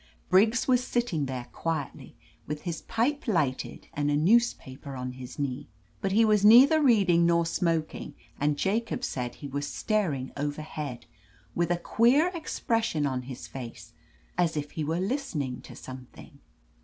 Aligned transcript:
Briggs 0.29 0.67
was 0.67 0.83
sitting 0.83 1.27
there 1.27 1.47
quietly, 1.51 2.15
with 2.47 2.63
his 2.63 2.81
pipe 2.81 3.27
lighted 3.27 3.87
and 3.93 4.09
a 4.09 4.15
newspaper 4.15 4.95
on 4.95 5.11
his 5.11 5.37
knee. 5.37 5.69
But 6.01 6.11
he 6.11 6.25
was 6.25 6.43
neither 6.43 6.81
reading 6.81 7.27
nor 7.27 7.45
smoking 7.45 8.15
and 8.39 8.57
Jacobs 8.57 9.05
said 9.05 9.35
he 9.35 9.47
was 9.47 9.67
staring 9.67 10.31
overhead, 10.35 11.05
with 11.53 11.69
a 11.69 11.77
queer 11.77 12.31
expres 12.33 12.85
sion 12.85 13.05
on 13.05 13.21
his 13.29 13.45
face, 13.45 13.93
as 14.39 14.57
if 14.57 14.71
he 14.71 14.83
were 14.83 14.99
listening 14.99 15.61
to 15.61 15.75
something. 15.75 16.39